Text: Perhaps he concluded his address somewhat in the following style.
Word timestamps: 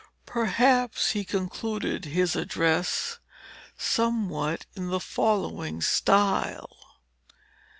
Perhaps 0.25 1.11
he 1.11 1.23
concluded 1.23 2.05
his 2.05 2.35
address 2.35 3.19
somewhat 3.77 4.65
in 4.73 4.87
the 4.89 4.99
following 4.99 5.79
style. 5.79 6.99